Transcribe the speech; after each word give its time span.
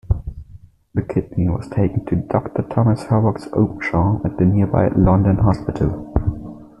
The 0.95 1.03
kidney 1.03 1.47
was 1.49 1.69
taken 1.69 2.03
to 2.07 2.15
Doctor 2.15 2.63
Thomas 2.63 3.03
Horrocks 3.03 3.47
Openshaw 3.53 4.19
at 4.25 4.35
the 4.37 4.45
nearby 4.45 4.87
London 4.87 5.35
Hospital. 5.35 6.59